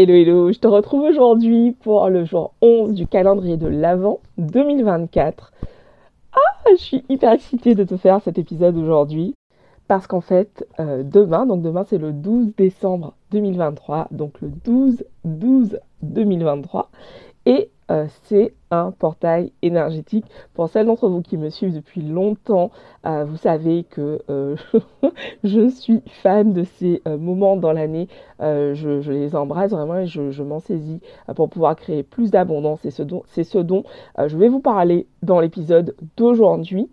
Hello 0.00 0.14
hello, 0.14 0.52
je 0.52 0.60
te 0.60 0.68
retrouve 0.68 1.02
aujourd'hui 1.02 1.72
pour 1.72 2.08
le 2.08 2.24
jour 2.24 2.54
11 2.60 2.94
du 2.94 3.08
calendrier 3.08 3.56
de 3.56 3.66
l'Avent 3.66 4.20
2024. 4.36 5.52
Ah, 6.32 6.38
je 6.70 6.76
suis 6.76 7.04
hyper 7.08 7.32
excitée 7.32 7.74
de 7.74 7.82
te 7.82 7.96
faire 7.96 8.22
cet 8.22 8.38
épisode 8.38 8.76
aujourd'hui 8.76 9.34
parce 9.88 10.06
qu'en 10.06 10.20
fait, 10.20 10.64
euh, 10.78 11.02
demain, 11.02 11.46
donc 11.46 11.62
demain 11.62 11.82
c'est 11.82 11.98
le 11.98 12.12
12 12.12 12.54
décembre 12.56 13.14
2023, 13.32 14.06
donc 14.12 14.40
le 14.40 14.52
12 14.64 15.04
12 15.24 15.80
2023 16.02 16.90
et 17.27 17.27
euh, 17.90 18.06
c'est 18.24 18.54
un 18.70 18.90
portail 18.90 19.52
énergétique. 19.62 20.26
Pour 20.54 20.68
celles 20.68 20.86
d'entre 20.86 21.08
vous 21.08 21.22
qui 21.22 21.38
me 21.38 21.48
suivent 21.48 21.74
depuis 21.74 22.02
longtemps, 22.02 22.70
euh, 23.06 23.24
vous 23.24 23.38
savez 23.38 23.84
que 23.84 24.20
euh, 24.28 24.56
je 25.44 25.68
suis 25.68 26.02
fan 26.22 26.52
de 26.52 26.64
ces 26.64 27.02
moments 27.06 27.56
dans 27.56 27.72
l'année. 27.72 28.08
Je, 28.40 29.10
les 29.10 29.34
embrasse 29.34 29.70
vraiment 29.70 30.00
et 30.00 30.06
je, 30.06 30.42
m'en 30.42 30.60
saisis 30.60 31.00
pour 31.34 31.48
pouvoir 31.48 31.76
créer 31.76 32.02
plus 32.02 32.30
d'abondance. 32.30 32.80
C'est 32.82 32.90
ce 32.90 33.58
dont, 33.58 33.84
je 34.18 34.36
vais 34.36 34.48
vous 34.48 34.60
parler 34.60 35.06
dans 35.22 35.40
l'épisode 35.40 35.94
d'aujourd'hui. 36.16 36.90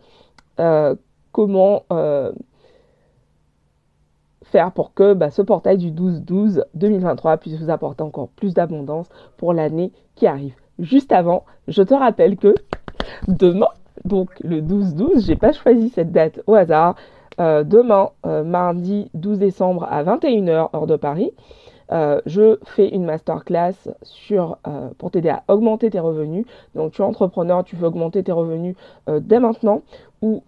comment 1.32 1.84
faire 4.44 4.72
pour 4.72 4.94
que 4.94 5.14
bah, 5.14 5.32
ce 5.32 5.42
portail 5.42 5.78
du 5.78 5.92
12-12 5.92 6.64
2023 6.76 7.38
puisse 7.38 7.60
vous 7.60 7.70
apporter 7.70 8.04
encore 8.04 8.30
plus 8.30 8.54
d'abondance 8.54 9.10
pour 9.38 9.54
l'année 9.54 9.92
qui 10.16 10.28
arrive 10.28 10.56
juste 10.80 11.12
avant, 11.12 11.46
je 11.68 11.82
te 11.84 11.94
rappelle 11.94 12.38
que 12.38 12.56
demain, 13.28 13.70
donc 14.04 14.30
le 14.44 14.62
12-12, 14.62 15.26
j'ai 15.26 15.36
pas 15.36 15.52
choisi 15.52 15.90
cette 15.90 16.12
date 16.12 16.42
au 16.48 16.56
hasard. 16.56 16.96
Euh, 17.40 17.64
demain, 17.64 18.12
euh, 18.26 18.44
mardi 18.44 19.10
12 19.14 19.40
décembre 19.40 19.88
à 19.90 20.04
21h, 20.04 20.70
heure 20.74 20.88
de 20.88 20.96
Paris, 20.96 21.32
euh, 21.92 22.22
je 22.26 22.58
fais 22.64 22.90
une 22.90 23.06
masterclass 23.06 23.74
sur, 24.02 24.58
pour 24.98 25.12
t'aider 25.12 25.30
à 25.30 25.44
augmenter 25.48 25.90
tes 25.90 26.00
revenus. 26.00 26.46
Donc, 26.74 26.94
tu 26.94 27.02
es 27.02 27.06
entrepreneur, 27.06 27.64
tu 27.64 27.76
veux 27.76 27.88
augmenter 27.88 28.24
tes 28.24 28.32
revenus 28.32 28.76
dès 29.08 29.40
maintenant. 29.40 29.82
Ou 30.22 30.42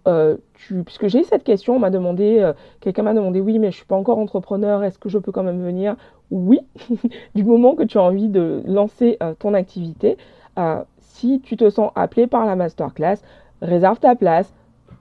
tu, 0.54 0.84
puisque 0.84 1.08
j'ai 1.08 1.24
cette 1.24 1.44
question, 1.44 1.76
on 1.76 1.80
m'a 1.80 1.92
demandé, 1.92 2.52
quelqu'un 2.82 3.04
m'a 3.04 3.14
demandé, 3.14 3.42
oui, 3.42 3.60
mais 3.60 3.72
je 3.72 3.78
suis 3.78 3.86
pas 3.86 3.96
encore 3.96 4.18
entrepreneur, 4.18 4.84
est-ce 4.84 4.98
que 4.98 5.10
je 5.10 5.20
peux 5.20 5.32
quand 5.32 5.44
même 5.44 5.64
venir? 5.64 5.96
Oui, 6.32 6.60
du 7.36 7.44
moment 7.44 7.76
que 7.76 7.84
tu 7.84 7.98
as 7.98 8.02
envie 8.02 8.28
de 8.28 8.62
lancer 8.66 9.18
euh, 9.24 9.34
ton 9.38 9.54
activité, 9.54 10.18
euh, 10.60 10.82
si 11.00 11.40
tu 11.42 11.56
te 11.56 11.70
sens 11.70 11.92
appelé 11.96 12.28
par 12.28 12.46
la 12.46 12.56
masterclass, 12.56 13.18
réserve 13.62 14.00
ta 14.00 14.16
place, 14.16 14.54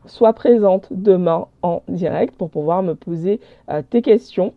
sois 0.06 0.32
présente 0.32 0.86
demain 0.90 1.46
en 1.62 1.82
direct 1.88 2.36
pour 2.36 2.50
pouvoir 2.50 2.82
me 2.82 2.94
poser 2.94 3.40
euh, 3.70 3.82
tes 3.88 4.02
questions. 4.02 4.54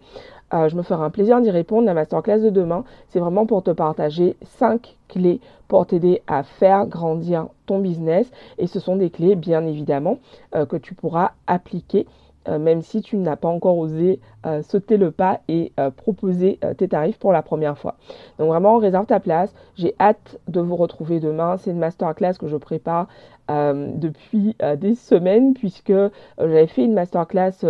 Je 0.51 0.75
me 0.75 0.81
ferai 0.81 1.03
un 1.03 1.09
plaisir 1.09 1.41
d'y 1.41 1.51
répondre. 1.51 1.85
La 1.85 1.93
masterclass 1.93 2.39
de 2.39 2.49
demain, 2.49 2.83
c'est 3.09 3.19
vraiment 3.19 3.45
pour 3.45 3.63
te 3.63 3.71
partager 3.71 4.35
5 4.59 4.97
clés 5.07 5.41
pour 5.67 5.85
t'aider 5.85 6.21
à 6.27 6.43
faire 6.43 6.87
grandir 6.87 7.47
ton 7.65 7.79
business. 7.79 8.29
Et 8.57 8.67
ce 8.67 8.79
sont 8.79 8.95
des 8.95 9.09
clés, 9.09 9.35
bien 9.35 9.65
évidemment, 9.65 10.17
que 10.51 10.77
tu 10.77 10.95
pourras 10.95 11.31
appliquer 11.47 12.07
euh, 12.49 12.57
même 12.57 12.81
si 12.81 13.01
tu 13.01 13.17
n'as 13.17 13.35
pas 13.35 13.49
encore 13.49 13.77
osé 13.77 14.19
euh, 14.45 14.61
sauter 14.61 14.97
le 14.97 15.11
pas 15.11 15.41
et 15.47 15.73
euh, 15.79 15.91
proposer 15.91 16.59
tes 16.77 16.87
tarifs 16.87 17.19
pour 17.19 17.33
la 17.33 17.41
première 17.41 17.77
fois. 17.77 17.95
Donc 18.37 18.47
vraiment, 18.47 18.77
réserve 18.77 19.05
ta 19.05 19.19
place. 19.19 19.53
J'ai 19.75 19.93
hâte 19.99 20.39
de 20.47 20.61
vous 20.61 20.75
retrouver 20.75 21.19
demain. 21.19 21.57
C'est 21.57 21.71
une 21.71 21.79
masterclass 21.79 22.33
que 22.39 22.47
je 22.47 22.57
prépare 22.57 23.07
depuis 23.49 24.55
des 24.77 24.93
semaines 24.93 25.55
puisque 25.55 25.91
j'avais 26.37 26.67
fait 26.67 26.83
une 26.83 26.93
masterclass 26.93 27.65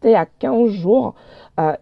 c'était 0.00 0.10
il 0.10 0.12
y 0.12 0.16
a 0.16 0.26
15 0.26 0.70
jours 0.70 1.14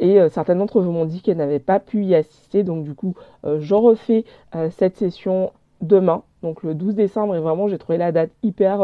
et 0.00 0.19
certains 0.31 0.56
d'entre 0.56 0.81
vous 0.81 0.91
m'ont 0.91 1.05
dit 1.05 1.20
qu'elles 1.20 1.36
n'avaient 1.36 1.59
pas 1.59 1.81
pu 1.81 2.05
y 2.05 2.14
assister. 2.14 2.62
Donc 2.64 2.84
du 2.84 2.95
coup, 2.95 3.14
je 3.45 3.75
refais 3.75 4.25
cette 4.70 4.97
session 4.97 5.53
demain, 5.83 6.22
donc 6.42 6.62
le 6.62 6.75
12 6.75 6.94
décembre. 6.94 7.37
Et 7.37 7.41
vraiment, 7.41 7.69
j'ai 7.69 7.77
trouvé 7.77 7.98
la 7.98 8.12
date 8.12 8.31
hyper 8.42 8.81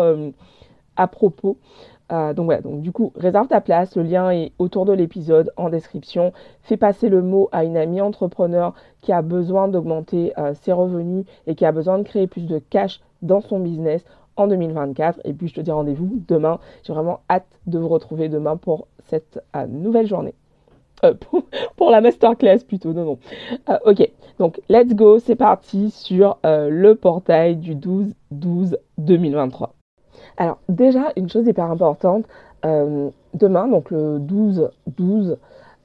à 0.97 1.07
propos. 1.07 1.57
Euh, 2.13 2.35
donc 2.35 2.47
voilà, 2.47 2.61
donc 2.61 2.83
du 2.83 2.93
coup, 2.93 3.13
réserve 3.17 3.49
ta 3.49 3.61
place, 3.61 3.97
le 3.97 4.03
lien 4.03 4.31
est 4.31 4.53
autour 4.59 4.85
de 4.85 4.93
l'épisode 4.93 5.51
en 5.57 5.71
description. 5.71 6.33
Fais 6.63 6.77
passer 6.77 7.09
le 7.09 7.23
mot 7.23 7.49
à 7.53 7.65
une 7.65 7.77
amie 7.77 8.01
entrepreneur 8.01 8.75
qui 9.01 9.13
a 9.13 9.23
besoin 9.23 9.69
d'augmenter 9.69 10.33
euh, 10.37 10.53
ses 10.63 10.73
revenus 10.73 11.25
et 11.47 11.55
qui 11.55 11.65
a 11.65 11.73
besoin 11.73 11.99
de 11.99 12.03
créer 12.03 12.27
plus 12.27 12.47
de 12.47 12.59
cash 12.59 13.01
dans 13.23 13.41
son 13.41 13.61
business 13.61 14.05
en 14.37 14.47
2024. 14.47 15.21
Et 15.25 15.33
puis 15.33 15.49
je 15.49 15.55
te 15.55 15.61
dis 15.61 15.71
rendez-vous 15.71 16.23
demain. 16.29 16.59
J'ai 16.85 16.93
vraiment 16.93 17.21
hâte 17.31 17.47
de 17.67 17.79
vous 17.79 17.89
retrouver 17.89 18.29
demain 18.29 18.57
pour 18.57 18.87
cette 19.07 19.43
euh, 19.57 19.67
nouvelle 19.67 20.07
journée. 20.07 20.35
Pour, 21.31 21.43
pour, 21.77 21.91
la 21.91 22.01
masterclass 22.01 22.61
plutôt, 22.61 22.93
non, 22.93 23.05
non. 23.05 23.19
ok, 23.87 24.09
donc 24.39 24.61
let's 24.69 24.95
go, 24.95 25.19
c'est 25.19 25.35
parti 25.35 25.91
sur 25.91 26.39
le 26.45 26.93
portail 26.93 27.57
du 27.57 27.75
12-12-2023. 27.75 29.71
Alors 30.37 30.59
déjà, 30.69 31.13
une 31.17 31.29
chose 31.29 31.47
hyper 31.47 31.71
importante, 31.71 32.27
euh, 32.65 33.11
demain, 33.35 33.69
donc 33.69 33.91
le 33.91 34.19
12-12 34.19 35.37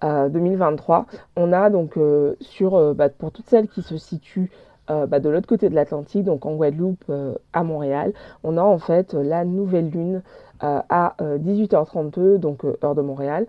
2023, 0.01 0.99
euh, 0.99 1.17
on 1.35 1.53
a 1.53 1.69
donc 1.69 1.97
euh, 1.97 2.35
sur, 2.39 2.93
bah, 2.93 3.09
pour 3.09 3.31
toutes 3.31 3.47
celles 3.47 3.67
qui 3.67 3.81
se 3.81 3.97
situent 3.97 4.51
bah, 4.87 5.19
de 5.19 5.29
l'autre 5.29 5.47
côté 5.47 5.69
de 5.69 5.75
l'Atlantique, 5.75 6.23
donc 6.23 6.45
en 6.45 6.55
Guadeloupe, 6.55 7.11
à 7.53 7.63
Montréal, 7.63 8.13
on 8.43 8.57
a 8.57 8.61
en 8.61 8.77
fait 8.77 9.13
la 9.13 9.45
nouvelle 9.45 9.89
lune 9.89 10.21
à 10.61 11.15
18h32, 11.19 12.37
donc 12.37 12.63
heure 12.83 12.95
de 12.95 13.01
Montréal, 13.01 13.45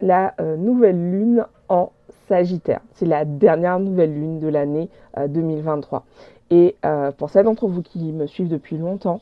la 0.00 0.34
nouvelle 0.58 1.10
lune 1.10 1.46
en 1.68 1.92
Sagittaire. 2.28 2.80
C'est 2.94 3.06
la 3.06 3.24
dernière 3.24 3.78
nouvelle 3.78 4.12
lune 4.12 4.40
de 4.40 4.48
l'année 4.48 4.88
2023. 5.28 6.04
Et 6.50 6.76
pour 7.16 7.30
celles 7.30 7.44
d'entre 7.44 7.68
vous 7.68 7.82
qui 7.82 8.12
me 8.12 8.26
suivent 8.26 8.48
depuis 8.48 8.76
longtemps, 8.76 9.20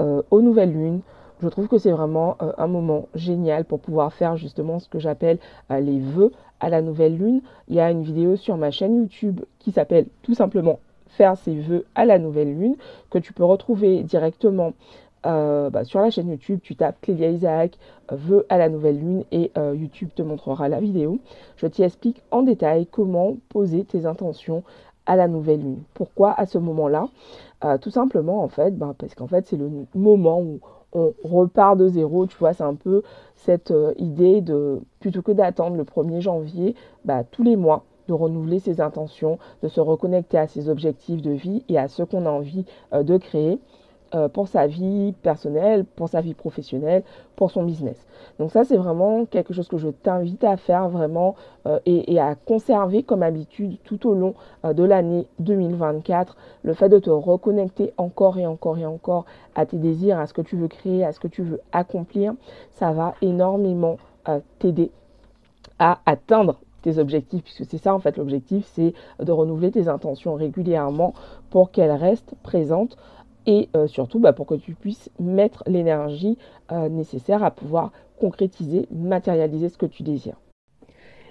euh, 0.00 0.22
aux 0.30 0.40
nouvelles 0.40 0.72
lunes. 0.72 1.00
Je 1.40 1.48
trouve 1.48 1.68
que 1.68 1.78
c'est 1.78 1.92
vraiment 1.92 2.36
euh, 2.42 2.52
un 2.58 2.66
moment 2.66 3.08
génial 3.14 3.64
pour 3.64 3.80
pouvoir 3.80 4.12
faire 4.12 4.36
justement 4.36 4.78
ce 4.80 4.88
que 4.88 4.98
j'appelle 4.98 5.38
euh, 5.70 5.78
les 5.78 6.00
vœux 6.00 6.32
à 6.60 6.68
la 6.68 6.82
nouvelle 6.82 7.16
lune. 7.16 7.42
Il 7.68 7.76
y 7.76 7.80
a 7.80 7.90
une 7.90 8.02
vidéo 8.02 8.36
sur 8.36 8.56
ma 8.56 8.70
chaîne 8.70 8.96
YouTube 8.96 9.40
qui 9.60 9.70
s'appelle 9.70 10.06
tout 10.22 10.34
simplement 10.34 10.80
faire 11.06 11.36
ses 11.36 11.54
vœux 11.60 11.84
à 11.94 12.04
la 12.04 12.18
nouvelle 12.18 12.58
lune 12.58 12.76
que 13.10 13.18
tu 13.18 13.32
peux 13.32 13.44
retrouver 13.44 14.02
directement 14.02 14.72
bah, 15.24 15.84
sur 15.84 16.00
la 16.00 16.08
chaîne 16.08 16.30
YouTube, 16.30 16.60
tu 16.62 16.74
tapes 16.74 16.96
Clélia 17.02 17.28
Isaac, 17.28 17.76
vœux 18.10 18.46
à 18.48 18.56
la 18.56 18.70
nouvelle 18.70 18.98
lune 18.98 19.24
et 19.30 19.50
YouTube 19.56 20.08
te 20.14 20.22
montrera 20.22 20.70
la 20.70 20.80
vidéo. 20.80 21.18
Je 21.56 21.66
t'y 21.66 21.82
explique 21.82 22.22
en 22.30 22.42
détail 22.42 22.86
comment 22.86 23.36
poser 23.50 23.84
tes 23.84 24.06
intentions 24.06 24.62
à 25.04 25.16
la 25.16 25.26
nouvelle 25.26 25.60
lune. 25.60 25.82
Pourquoi 25.94 26.32
à 26.38 26.46
ce 26.46 26.58
moment-là? 26.58 27.08
Euh, 27.64 27.78
Tout 27.78 27.90
simplement 27.90 28.44
en 28.44 28.48
fait, 28.48 28.76
ben, 28.76 28.94
parce 28.96 29.14
qu'en 29.14 29.26
fait 29.26 29.46
c'est 29.46 29.56
le 29.56 29.70
moment 29.94 30.40
où 30.40 30.60
on 30.92 31.12
repart 31.22 31.76
de 31.76 31.88
zéro, 31.88 32.26
tu 32.26 32.36
vois, 32.38 32.52
c'est 32.52 32.64
un 32.64 32.74
peu 32.74 33.02
cette 33.36 33.70
euh, 33.70 33.92
idée 33.98 34.40
de, 34.40 34.80
plutôt 35.00 35.22
que 35.22 35.32
d'attendre 35.32 35.76
le 35.76 35.84
1er 35.84 36.20
janvier, 36.20 36.74
bah, 37.04 37.24
tous 37.24 37.42
les 37.42 37.56
mois, 37.56 37.84
de 38.08 38.14
renouveler 38.14 38.58
ses 38.58 38.80
intentions, 38.80 39.38
de 39.62 39.68
se 39.68 39.80
reconnecter 39.80 40.38
à 40.38 40.46
ses 40.46 40.68
objectifs 40.68 41.20
de 41.20 41.30
vie 41.30 41.62
et 41.68 41.78
à 41.78 41.88
ce 41.88 42.02
qu'on 42.02 42.24
a 42.26 42.30
envie 42.30 42.64
euh, 42.92 43.02
de 43.02 43.18
créer. 43.18 43.58
Euh, 44.14 44.28
pour 44.30 44.48
sa 44.48 44.66
vie 44.66 45.12
personnelle, 45.22 45.84
pour 45.84 46.08
sa 46.08 46.22
vie 46.22 46.32
professionnelle, 46.32 47.02
pour 47.36 47.50
son 47.50 47.62
business. 47.62 48.06
Donc 48.38 48.50
ça, 48.50 48.64
c'est 48.64 48.78
vraiment 48.78 49.26
quelque 49.26 49.52
chose 49.52 49.68
que 49.68 49.76
je 49.76 49.88
t'invite 49.88 50.42
à 50.44 50.56
faire 50.56 50.88
vraiment 50.88 51.34
euh, 51.66 51.78
et, 51.84 52.18
à 52.18 52.34
conserver 52.34 53.02
comme 53.02 53.22
habitude 53.22 53.76
tout 53.84 54.08
au 54.08 54.14
long 54.14 54.32
euh, 54.64 54.72
de 54.72 54.82
l'année 54.82 55.26
2024. 55.40 56.38
Le 56.62 56.72
fait 56.72 56.88
de 56.88 56.98
te 56.98 57.10
reconnecter 57.10 57.92
encore 57.98 58.38
et 58.38 58.46
encore 58.46 58.78
et 58.78 58.86
encore 58.86 59.26
à 59.54 59.66
tes 59.66 59.76
désirs, 59.76 60.18
à 60.18 60.26
ce 60.26 60.32
que 60.32 60.40
tu 60.40 60.56
veux 60.56 60.68
créer, 60.68 61.04
à 61.04 61.12
ce 61.12 61.20
que 61.20 61.28
tu 61.28 61.42
veux 61.42 61.60
accomplir, 61.72 62.32
ça 62.70 62.92
va 62.92 63.12
énormément 63.20 63.98
t'aider 64.58 64.90
à 65.78 66.00
atteindre 66.06 66.56
tes 66.82 66.98
objectifs, 66.98 67.42
puisque 67.42 67.64
c'est 67.64 67.78
ça 67.78 67.94
en 67.94 67.98
fait 67.98 68.16
l'objectif, 68.16 68.64
c'est 68.74 68.94
de 69.20 69.32
renouveler 69.32 69.70
tes 69.70 69.88
intentions 69.88 70.34
régulièrement 70.34 71.14
pour 71.50 71.70
qu'elles 71.70 71.92
restent 71.92 72.34
présentes 72.42 72.96
et 73.46 73.68
euh, 73.76 73.86
surtout 73.86 74.18
bah, 74.18 74.32
pour 74.32 74.46
que 74.46 74.54
tu 74.54 74.74
puisses 74.74 75.10
mettre 75.18 75.62
l'énergie 75.66 76.38
euh, 76.72 76.88
nécessaire 76.88 77.42
à 77.42 77.50
pouvoir 77.50 77.92
concrétiser, 78.20 78.86
matérialiser 78.90 79.68
ce 79.68 79.78
que 79.78 79.86
tu 79.86 80.02
désires. 80.02 80.40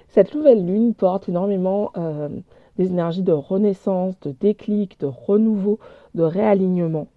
Cette 0.08 0.34
nouvelle 0.34 0.66
lune 0.66 0.94
porte 0.94 1.30
énormément 1.30 1.92
euh, 1.98 2.30
des 2.78 2.88
énergies 2.88 3.24
de 3.24 3.34
renaissance, 3.34 4.20
de 4.22 4.32
déclic, 4.32 5.00
de 5.00 5.06
renouveau, 5.06 5.80
de 6.16 6.24
réalignement. 6.24 7.08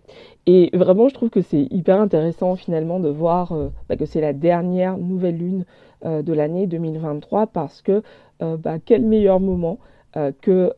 Et 0.46 0.70
vraiment, 0.74 1.08
je 1.08 1.14
trouve 1.14 1.30
que 1.30 1.42
c'est 1.42 1.68
hyper 1.70 2.00
intéressant 2.00 2.56
finalement 2.56 2.98
de 2.98 3.08
voir 3.08 3.54
bah, 3.88 3.96
que 3.96 4.06
c'est 4.06 4.20
la 4.20 4.32
dernière 4.32 4.98
nouvelle 4.98 5.36
lune 5.36 5.64
de 6.02 6.32
l'année 6.32 6.66
2023 6.66 7.46
parce 7.48 7.82
que 7.82 8.02
bah, 8.40 8.78
quel 8.84 9.02
meilleur 9.02 9.38
moment 9.38 9.78
que 10.40 10.72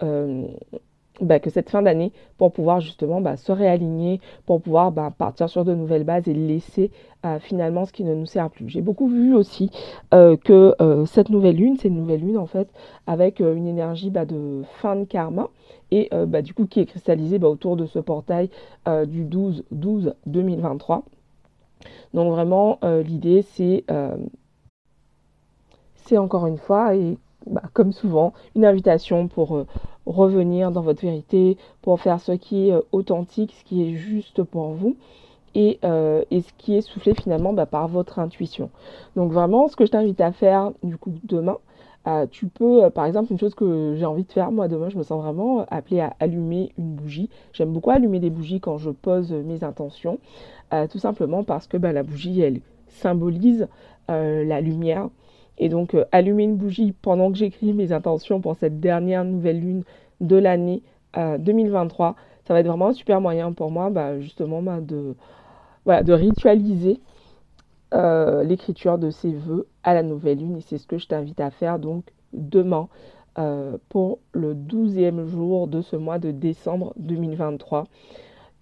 bah, 1.23 1.39
que 1.39 1.51
cette 1.51 1.71
fin 1.71 1.83
d'année 1.83 2.13
pour 2.37 2.53
pouvoir 2.53 2.81
justement 2.81 3.21
bah, 3.21 3.37
se 3.37 3.53
réaligner, 3.53 4.21
pour 4.47 4.61
pouvoir 4.61 4.93
bah, 4.93 5.13
partir 5.17 5.49
sur 5.49 5.65
de 5.65 5.75
nouvelles 5.75 6.05
bases 6.05 6.29
et 6.29 6.35
laisser 6.35 6.91
euh, 7.25 7.39
finalement 7.39 7.85
ce 7.85 7.93
qui 7.93 8.05
ne 8.05 8.15
nous 8.15 8.27
sert 8.27 8.51
plus. 8.51 8.69
J'ai 8.69 8.81
beaucoup 8.81 9.09
vu 9.09 9.35
aussi 9.35 9.71
euh, 10.13 10.37
que 10.37 10.75
euh, 10.81 11.07
cette 11.07 11.31
nouvelle 11.31 11.57
lune, 11.57 11.77
c'est 11.79 11.89
une 11.89 11.99
nouvelle 11.99 12.21
lune 12.21 12.39
en 12.39 12.47
fait 12.47 12.69
avec 13.07 13.41
une 13.41 13.67
énergie 13.67 14.11
de 14.11 14.63
fin 14.81 14.97
de 14.97 15.05
karma 15.05 15.49
et 15.91 16.09
du 16.43 16.55
coup 16.55 16.67
qui 16.67 16.81
est 16.81 16.87
cristallisée 16.87 17.39
autour 17.43 17.77
de 17.77 17.85
ce 17.85 17.99
portail 17.99 18.49
du 19.07 19.27
12-12-2023. 19.27 21.03
Donc 22.15 22.31
vraiment 22.33 22.79
l'idée 22.83 23.43
c'est 23.43 23.85
c'est 25.97 26.17
encore 26.17 26.47
une 26.47 26.57
fois 26.57 26.95
et 26.95 27.19
comme 27.73 27.93
souvent, 27.93 28.33
une 28.55 28.65
invitation 28.65 29.29
pour 29.29 29.65
revenir 30.07 30.71
dans 30.71 30.83
votre 30.83 31.03
vérité, 31.03 31.57
pour 31.81 32.01
faire 32.01 32.21
ce 32.21 32.33
qui 32.33 32.69
est 32.69 32.73
euh, 32.73 32.81
authentique, 32.93 33.53
ce 33.59 33.65
qui 33.65 33.83
est 33.83 33.95
juste 33.95 34.43
pour 34.43 34.71
vous. 34.71 34.97
Et, 35.55 35.79
euh, 35.85 36.23
ce 36.31 36.51
qui 36.57 36.77
est 36.77 36.81
soufflé 36.81 37.13
finalement 37.15 37.53
bah, 37.53 37.67
par 37.67 37.87
votre 37.87 38.19
intuition. 38.19 38.71
Donc 39.17 39.33
vraiment, 39.33 39.69
ce 39.69 39.77
que 39.77 39.85
je 39.85 39.91
t'invite 39.91 40.21
à 40.23 40.33
faire 40.33 40.73
du 40.83 40.97
coup 40.97 41.13
demain, 41.25 41.59
tu 42.31 42.47
peux, 42.47 42.89
par 42.91 43.05
exemple, 43.05 43.31
une 43.31 43.39
chose 43.39 43.55
que 43.55 43.95
j'ai 43.95 44.07
envie 44.07 44.25
de 44.25 44.33
faire, 44.33 44.51
moi 44.51 44.67
demain, 44.67 44.89
je 44.89 44.97
me 44.97 45.03
sens 45.03 45.23
vraiment 45.23 45.67
appelée 45.71 46.01
à 46.01 46.17
allumer 46.21 46.73
une 46.79 46.95
bougie. 46.95 47.29
J'aime 47.53 47.71
beaucoup 47.71 47.91
allumer 47.91 48.19
des 48.19 48.31
bougies 48.31 48.61
quand 48.61 48.79
je 48.79 48.91
pose 48.91 49.31
mes 49.31 49.63
intentions, 49.63 50.19
tout 50.91 50.99
simplement 50.99 51.45
parce 51.45 51.67
que 51.69 51.77
bah, 51.77 51.93
la 51.93 52.03
bougie, 52.03 52.41
elle 52.41 52.61
symbolise 52.89 53.69
la 54.09 54.61
lumière, 54.63 55.11
et 55.59 55.69
donc, 55.69 55.95
euh, 55.95 56.05
allumer 56.13 56.45
une 56.45 56.57
bougie 56.57 56.93
pendant 57.03 57.31
que 57.31 57.39
j'écris 57.39 57.73
mes 57.73 57.93
intentions 57.93 58.41
pour 58.41 58.57
cette 58.57 58.81
dernière 58.81 59.25
nouvelle 59.25 59.61
lune 59.61 59.85
de 60.21 60.37
l'année 60.37 60.83
2023, 61.15 62.09
euh, 62.09 62.13
ça 62.47 62.55
va 62.55 62.61
être 62.61 62.67
vraiment 62.67 62.89
un 62.89 62.93
super 62.93 63.21
moyen 63.21 63.53
pour 63.53 63.71
moi, 63.71 63.91
bah, 63.91 64.19
justement, 64.21 64.63
bah, 64.63 64.81
de, 64.81 65.15
de 65.87 66.13
ritualiser 66.13 67.01
euh, 67.93 68.43
l'écriture 68.45 68.99
de 68.99 69.11
ces 69.11 69.33
vœux 69.33 69.67
à 69.83 69.95
la 69.95 70.03
nouvelle 70.03 70.39
lune. 70.39 70.57
Et 70.57 70.63
c'est 70.63 70.79
ce 70.79 70.87
que 70.87 70.99
je 70.99 71.07
t'invite 71.07 71.41
à 71.41 71.51
faire 71.51 71.79
donc 71.79 72.05
demain 72.33 72.89
pour 73.89 74.19
le 74.33 74.55
12e 74.55 75.25
jour 75.25 75.67
de 75.67 75.81
ce 75.81 75.97
mois 75.97 76.19
de 76.19 76.33
décembre 76.33 76.93
2023. 76.99 77.85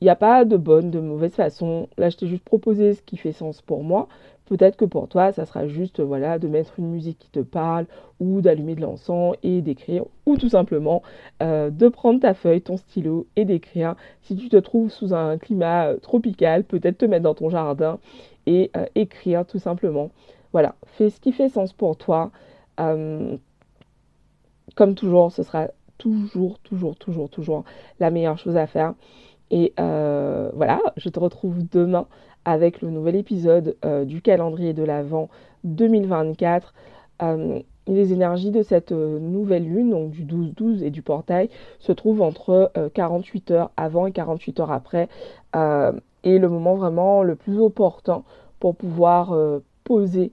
Il 0.01 0.05
n'y 0.05 0.11
a 0.11 0.17
pas 0.17 0.45
de 0.45 0.57
bonne, 0.57 0.91
de 0.91 1.01
mauvaise 1.01 1.35
façon. 1.35 1.89
Là, 1.99 2.09
je 2.09 2.17
t'ai 2.17 2.27
juste 2.27 2.45
proposé 2.45 2.95
ce 2.95 3.03
qui 3.03 3.17
fait 3.17 3.33
sens 3.33 3.61
pour 3.61 3.83
moi. 3.85 4.09
Peut-être 4.51 4.77
que 4.77 4.85
pour 4.85 5.07
toi, 5.07 5.31
ça 5.31 5.47
sera 5.47 5.69
juste 5.69 6.01
voilà, 6.01 6.41
de 6.41 6.49
mettre 6.49 6.81
une 6.81 6.91
musique 6.91 7.21
qui 7.21 7.31
te 7.31 7.39
parle 7.39 7.87
ou 8.19 8.41
d'allumer 8.41 8.75
de 8.75 8.81
l'encens 8.81 9.37
et 9.45 9.63
d'écrire 9.63 10.05
ou 10.27 10.37
tout 10.37 10.49
simplement 10.49 11.05
euh, 11.41 11.71
de 11.71 11.87
prendre 11.87 12.19
ta 12.19 12.35
feuille, 12.35 12.61
ton 12.61 12.77
stylo 12.77 13.29
et 13.37 13.45
d'écrire. 13.45 13.95
Si 14.23 14.35
tu 14.35 14.49
te 14.49 14.57
trouves 14.57 14.91
sous 14.91 15.15
un 15.15 15.39
climat 15.39 15.87
euh, 15.87 15.99
tropical, 15.99 16.65
peut-être 16.65 16.99
te 16.99 17.05
mettre 17.05 17.23
dans 17.23 17.35
ton 17.35 17.49
jardin 17.49 18.01
et 18.47 18.73
euh, 18.77 18.87
écrire 18.97 19.47
tout 19.47 19.61
simplement. 19.61 20.11
Voilà, 20.53 20.75
fais 20.85 21.11
ce 21.11 21.21
qui 21.21 21.31
fait 21.31 21.49
sens 21.49 21.73
pour 21.73 21.97
toi. 21.97 22.33
comme 22.77 23.39
toujours, 24.97 25.31
ce 25.31 25.45
sera 25.45 25.69
toujours, 25.97 26.59
toujours, 26.59 26.97
toujours, 26.97 27.31
toujours 27.31 27.63
la 28.01 28.11
meilleure 28.11 28.39
chose 28.39 28.57
à 28.57 28.67
faire. 28.67 28.95
Et 29.51 29.73
voilà, 29.77 30.81
je 30.97 31.09
te 31.09 31.19
retrouve 31.19 31.69
demain 31.71 32.07
avec 32.45 32.81
le 32.81 32.91
nouvel 32.91 33.17
épisode 33.17 33.77
euh, 33.85 34.05
du 34.05 34.23
calendrier 34.23 34.73
de 34.73 34.83
l'Avent 34.83 35.29
2024. 35.65 36.75
Euh, 37.23 37.61
les 37.87 38.13
énergies 38.13 38.51
de 38.51 38.63
cette 38.63 38.93
euh, 38.93 39.19
nouvelle 39.19 39.65
lune, 39.65 39.91
donc 39.91 40.11
du 40.11 40.25
12-12 40.25 40.83
et 40.83 40.91
du 40.91 41.03
portail, 41.03 41.51
se 41.79 41.93
trouvent 41.93 42.23
entre 42.23 42.73
48 42.95 43.51
heures 43.51 43.71
avant 43.77 44.07
et 44.07 44.13
48 44.13 44.61
heures 44.61 44.73
après. 44.73 45.09
et 46.23 46.39
le 46.39 46.49
moment 46.49 46.75
vraiment 46.75 47.23
le 47.23 47.35
plus 47.35 47.59
opportun 47.59 48.23
pour 48.59 48.77
pouvoir 48.77 49.35
poser 49.85 50.33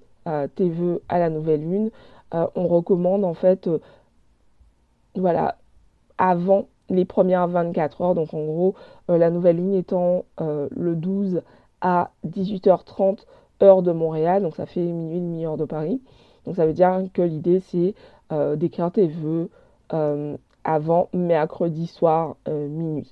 tes 0.55 0.69
vœux 0.69 1.01
à 1.07 1.17
la 1.19 1.29
nouvelle 1.29 1.61
lune. 1.61 1.89
on 2.33 2.67
recommande 2.67 3.23
en 3.23 3.33
fait, 3.33 3.69
voilà, 5.15 5.57
avant 6.17 6.67
les 6.89 7.05
premières 7.05 7.47
24 7.47 8.01
heures. 8.01 8.15
Donc 8.15 8.33
en 8.33 8.43
gros, 8.43 8.75
la 9.07 9.29
nouvelle 9.29 9.57
lune 9.57 9.73
étant 9.73 10.25
le 10.39 10.95
12 10.95 11.41
à 11.81 12.11
18h30 12.27 13.19
heure 13.63 13.81
de 13.81 13.91
Montréal, 13.91 14.43
donc 14.43 14.55
ça 14.55 14.65
fait 14.65 14.81
minuit, 14.81 15.19
demi-heure 15.19 15.57
de 15.57 15.65
Paris. 15.65 16.01
Donc 16.45 16.55
ça 16.55 16.65
veut 16.65 16.73
dire 16.73 17.03
que 17.13 17.21
l'idée 17.21 17.59
c'est 17.59 17.93
euh, 18.31 18.55
d'écrire 18.55 18.91
tes 18.91 19.07
vœux 19.07 19.49
euh, 19.93 20.37
avant 20.63 21.09
mercredi 21.13 21.87
soir 21.87 22.35
euh, 22.47 22.67
minuit. 22.67 23.11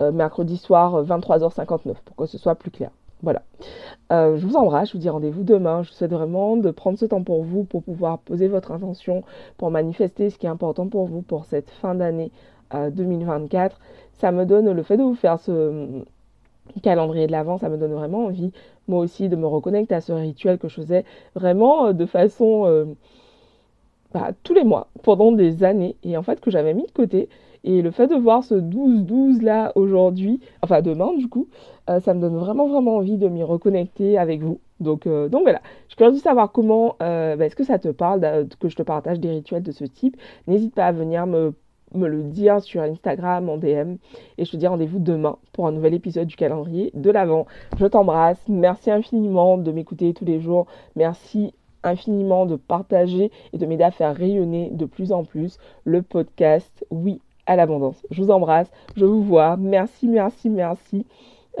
mercredi 0.00 0.56
soir 0.56 1.04
23h59 1.04 1.94
pour 2.04 2.16
que 2.16 2.26
ce 2.26 2.38
soit 2.38 2.54
plus 2.54 2.70
clair. 2.70 2.90
Voilà. 3.22 3.42
je 4.10 4.44
vous 4.44 4.56
embrasse, 4.56 4.88
je 4.88 4.94
vous 4.94 4.98
dis 4.98 5.08
rendez-vous 5.08 5.44
demain. 5.44 5.82
Je 5.82 5.88
vous 5.88 5.94
souhaite 5.94 6.10
vraiment 6.10 6.58
de 6.58 6.70
prendre 6.70 6.98
ce 6.98 7.06
temps 7.06 7.22
pour 7.22 7.42
vous, 7.42 7.64
pour 7.64 7.82
pouvoir 7.82 8.18
poser 8.18 8.48
votre 8.48 8.70
intention, 8.72 9.22
pour 9.56 9.70
manifester 9.70 10.28
ce 10.28 10.36
qui 10.36 10.44
est 10.44 10.50
important 10.50 10.88
pour 10.88 11.06
vous 11.06 11.22
pour 11.22 11.46
cette 11.46 11.70
fin 11.70 11.94
d'année 11.94 12.32
2024. 12.72 13.78
Ça 14.14 14.32
me 14.32 14.44
donne 14.44 14.70
le 14.70 14.82
fait 14.82 14.96
de 14.96 15.02
vous 15.02 15.14
faire 15.14 15.38
ce, 15.38 16.04
calendrier 16.82 17.26
de 17.26 17.32
l'avant, 17.32 17.58
ça 17.58 17.68
me 17.68 17.76
donne 17.76 17.92
vraiment 17.92 18.26
envie, 18.26 18.52
moi 18.88 19.00
aussi, 19.00 19.28
de 19.28 19.36
me 19.36 19.46
reconnecter 19.46 19.94
à 19.94 20.00
ce 20.00 20.12
rituel 20.12 20.58
que 20.58 20.68
je 20.68 20.76
faisais 20.76 21.04
vraiment 21.34 21.86
euh, 21.86 21.92
de 21.92 22.06
façon 22.06 22.64
euh, 22.66 22.84
bah, 24.12 24.30
tous 24.42 24.54
les 24.54 24.64
mois, 24.64 24.88
pendant 25.02 25.32
des 25.32 25.64
années, 25.64 25.96
et 26.02 26.16
en 26.16 26.22
fait 26.22 26.40
que 26.40 26.50
j'avais 26.50 26.74
mis 26.74 26.86
de 26.86 26.92
côté. 26.92 27.28
Et 27.66 27.80
le 27.80 27.90
fait 27.90 28.08
de 28.08 28.14
voir 28.14 28.44
ce 28.44 28.54
12-12 28.54 29.40
là 29.40 29.72
aujourd'hui, 29.74 30.38
enfin 30.60 30.82
demain 30.82 31.14
du 31.16 31.28
coup, 31.28 31.48
euh, 31.88 31.98
ça 31.98 32.12
me 32.12 32.20
donne 32.20 32.36
vraiment 32.36 32.68
vraiment 32.68 32.96
envie 32.96 33.16
de 33.16 33.26
m'y 33.28 33.42
reconnecter 33.42 34.18
avec 34.18 34.42
vous. 34.42 34.60
Donc, 34.80 35.08
donc 35.08 35.44
voilà, 35.44 35.62
je 35.84 35.92
suis 35.92 35.96
curieuse 35.96 36.16
de 36.16 36.22
savoir 36.22 36.52
comment, 36.52 36.96
bah, 36.98 37.36
est-ce 37.36 37.56
que 37.56 37.64
ça 37.64 37.78
te 37.78 37.88
parle 37.88 38.46
que 38.58 38.68
je 38.68 38.76
te 38.76 38.82
partage 38.82 39.18
des 39.18 39.30
rituels 39.30 39.62
de 39.62 39.72
ce 39.72 39.84
type. 39.84 40.16
N'hésite 40.46 40.74
pas 40.74 40.84
à 40.84 40.92
venir 40.92 41.26
me 41.26 41.54
me 41.94 42.08
le 42.08 42.22
dire 42.22 42.60
sur 42.60 42.82
Instagram 42.82 43.48
en 43.48 43.56
DM. 43.56 43.96
Et 44.38 44.44
je 44.44 44.50
te 44.50 44.56
dis 44.56 44.66
rendez-vous 44.66 44.98
demain 44.98 45.36
pour 45.52 45.66
un 45.66 45.72
nouvel 45.72 45.94
épisode 45.94 46.26
du 46.26 46.36
calendrier 46.36 46.90
de 46.94 47.10
l'Avent. 47.10 47.46
Je 47.78 47.86
t'embrasse. 47.86 48.42
Merci 48.48 48.90
infiniment 48.90 49.58
de 49.58 49.72
m'écouter 49.72 50.12
tous 50.14 50.24
les 50.24 50.40
jours. 50.40 50.66
Merci 50.96 51.54
infiniment 51.82 52.46
de 52.46 52.56
partager 52.56 53.30
et 53.52 53.58
de 53.58 53.66
m'aider 53.66 53.84
à 53.84 53.90
faire 53.90 54.16
rayonner 54.16 54.70
de 54.72 54.86
plus 54.86 55.12
en 55.12 55.24
plus 55.24 55.58
le 55.84 56.02
podcast 56.02 56.84
Oui 56.90 57.20
à 57.46 57.56
l'abondance. 57.56 58.06
Je 58.10 58.22
vous 58.22 58.30
embrasse. 58.30 58.70
Je 58.96 59.04
vous 59.04 59.22
vois. 59.22 59.56
Merci, 59.56 60.08
merci, 60.08 60.48
merci 60.48 61.06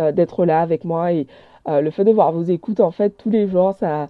euh, 0.00 0.12
d'être 0.12 0.44
là 0.44 0.60
avec 0.60 0.84
moi. 0.84 1.12
Et 1.12 1.26
euh, 1.68 1.80
le 1.80 1.90
fait 1.90 2.04
de 2.04 2.12
voir 2.12 2.32
vos 2.32 2.42
écoutes, 2.42 2.80
en 2.80 2.90
fait, 2.90 3.10
tous 3.10 3.30
les 3.30 3.46
jours, 3.46 3.74
ça 3.74 4.08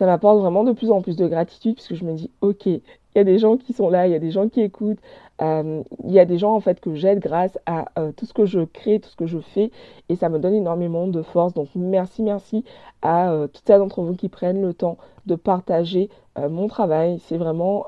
ça 0.00 0.06
m'apporte 0.06 0.40
vraiment 0.40 0.64
de 0.64 0.72
plus 0.72 0.90
en 0.90 1.02
plus 1.02 1.14
de 1.14 1.28
gratitude 1.28 1.74
puisque 1.74 1.94
je 1.94 2.04
me 2.06 2.14
dis 2.14 2.30
ok 2.40 2.70
il 3.14 3.18
y 3.18 3.20
a 3.20 3.24
des 3.24 3.38
gens 3.38 3.56
qui 3.56 3.72
sont 3.72 3.88
là 3.88 4.06
il 4.06 4.12
y 4.12 4.16
a 4.16 4.18
des 4.18 4.30
gens 4.30 4.48
qui 4.48 4.60
écoutent 4.60 5.00
euh, 5.40 5.82
il 6.04 6.12
y 6.12 6.18
a 6.18 6.24
des 6.24 6.38
gens 6.38 6.54
en 6.54 6.60
fait 6.60 6.80
que 6.80 6.94
j'aide 6.94 7.18
grâce 7.18 7.58
à 7.64 7.86
euh, 7.98 8.12
tout 8.12 8.26
ce 8.26 8.34
que 8.34 8.44
je 8.44 8.60
crée 8.60 9.00
tout 9.00 9.08
ce 9.08 9.16
que 9.16 9.26
je 9.26 9.38
fais 9.38 9.70
et 10.08 10.16
ça 10.16 10.28
me 10.28 10.38
donne 10.38 10.54
énormément 10.54 11.06
de 11.06 11.22
force. 11.22 11.54
Donc 11.54 11.68
merci 11.74 12.22
merci 12.22 12.64
à 13.00 13.30
euh, 13.30 13.46
toutes 13.46 13.66
celles 13.66 13.78
d'entre 13.78 14.02
vous 14.02 14.14
qui 14.14 14.28
prennent 14.28 14.60
le 14.60 14.74
temps 14.74 14.98
de 15.26 15.34
partager 15.34 16.08
mon 16.36 16.68
travail. 16.68 17.18
C'est 17.26 17.36
vraiment 17.36 17.84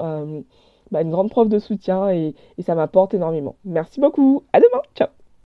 bah, 0.91 1.01
une 1.01 1.11
grande 1.11 1.31
preuve 1.31 1.49
de 1.49 1.59
soutien 1.59 2.11
et 2.11 2.35
ça 2.61 2.75
m'apporte 2.75 3.15
énormément. 3.15 3.57
Merci 3.65 4.01
beaucoup. 4.01 4.45
À 4.53 4.61
demain. 4.61 4.83
Ciao 4.95 5.09